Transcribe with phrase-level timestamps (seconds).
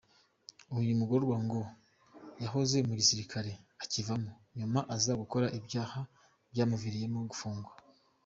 [0.79, 1.59] Uyu mugororwa ngo
[2.43, 3.51] yahoze mu gisirikare,
[3.83, 5.99] akivamo, nyuma aza gukora ibyaha
[6.51, 7.71] byamuviriyemo gufungwa.